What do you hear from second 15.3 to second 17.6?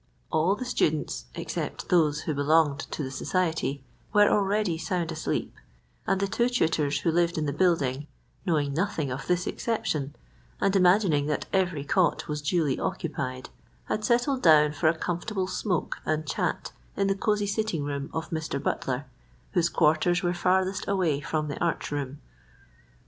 smoke and chat in the cozy